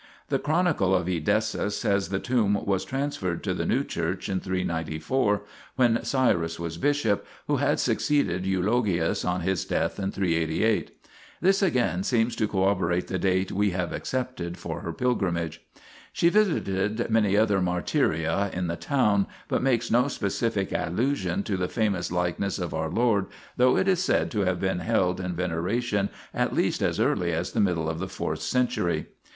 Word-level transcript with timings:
The 0.29 0.39
Chronicle 0.39 0.95
of 0.95 1.07
Edessa 1.07 1.69
says 1.69 2.09
the 2.09 2.17
tomb 2.17 2.55
was 2.65 2.81
xxiv 2.87 2.91
INTRODUCTION 2.91 2.97
transferred 2.97 3.43
to 3.43 3.53
the 3.53 3.67
new 3.67 3.83
church 3.83 4.29
in 4.29 4.39
394, 4.39 5.43
when 5.75 6.03
Cyrus 6.03 6.59
was 6.59 6.79
bishop, 6.79 7.23
who 7.45 7.57
had 7.57 7.79
succeeded 7.79 8.43
Eulogius 8.47 9.23
on 9.23 9.41
his 9.41 9.63
death 9.63 9.99
in 9.99 10.11
388. 10.11 10.99
This 11.39 11.61
again 11.61 12.01
seems 12.01 12.35
to 12.37 12.47
corroborate 12.47 13.09
the 13.09 13.19
date 13.19 13.51
we 13.51 13.69
have 13.73 13.93
accepted 13.93 14.57
for 14.57 14.79
her 14.79 14.91
pilgrimage. 14.91 15.63
She 16.11 16.29
visited 16.29 17.07
many 17.11 17.37
other 17.37 17.59
martyria 17.59 18.51
in 18.51 18.65
the 18.65 18.77
town, 18.77 19.27
but 19.47 19.61
makes 19.61 19.91
no 19.91 20.07
specific 20.07 20.71
allusion 20.71 21.43
to 21.43 21.57
the 21.57 21.67
famous 21.69 22.11
likeness 22.11 22.57
of 22.57 22.73
our 22.73 22.89
Lord, 22.89 23.27
though 23.55 23.77
it 23.77 23.87
is 23.87 24.03
said 24.03 24.31
to 24.31 24.39
have 24.45 24.59
been 24.59 24.79
held 24.79 25.19
in 25.19 25.35
veneration 25.35 26.09
at 26.33 26.55
least 26.55 26.81
as 26.81 26.99
early 26.99 27.31
as 27.31 27.51
the 27.51 27.61
middle 27.61 27.87
of 27.87 27.99
the 27.99 28.07
fourth 28.09 28.41
century. 28.41 29.05